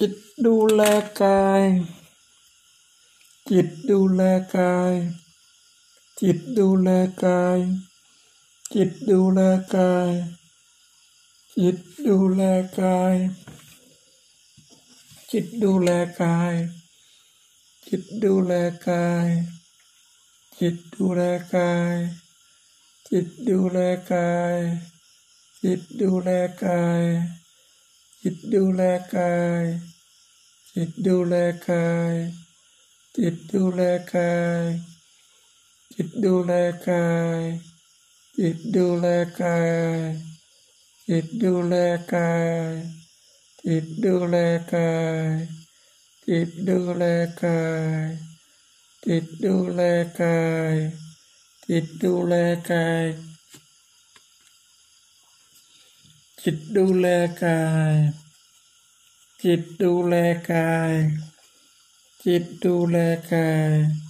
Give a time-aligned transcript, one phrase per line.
[0.00, 0.14] จิต
[0.46, 0.82] ดูแล
[1.22, 1.64] กาย
[3.50, 4.22] จิตดูแล
[4.56, 4.94] กาย
[6.20, 6.88] จิตดูแล
[7.24, 7.58] กาย
[8.74, 9.40] จิตดูแล
[9.74, 10.12] กาย
[11.58, 12.42] จิตดูแล
[12.78, 13.16] กาย
[15.30, 15.90] จิตดูแล
[16.20, 16.54] กาย
[17.86, 18.52] จิตดูแล
[18.86, 19.28] กาย
[20.58, 21.20] จิตดูแล
[21.54, 21.96] กาย
[23.08, 23.78] จิตดูแล
[24.12, 24.58] กาย
[25.62, 26.28] จิตดูแล
[26.64, 27.04] กาย
[28.28, 28.82] จิตดูแล
[29.14, 29.64] กาย
[30.74, 31.34] จิตดูแล
[31.68, 32.14] กาย
[33.16, 33.80] จิตดูแล
[34.14, 34.64] กาย
[35.94, 36.52] จิตดูแล
[36.88, 37.06] กา
[37.38, 37.40] ย
[38.38, 39.06] จิตดูแล
[39.40, 39.58] กา
[40.00, 40.02] ย
[41.08, 41.74] จิตดูแล
[42.12, 42.32] กา
[42.68, 42.72] ย
[43.64, 44.36] จิตดูแล
[44.72, 44.90] กา
[45.24, 45.28] ย
[46.26, 47.04] จิตดูแล
[47.42, 47.60] กา
[48.02, 48.04] ย
[49.04, 49.80] จิตดูแล
[50.20, 50.38] กา
[50.72, 50.74] ย
[51.68, 52.34] จิตดูแล
[52.70, 53.04] กาย
[56.42, 57.06] จิตดูแล
[57.42, 57.94] กาย
[59.42, 60.14] จิตดูแล
[60.50, 60.94] กาย
[62.24, 62.96] จิตดูแล
[63.32, 63.72] กาย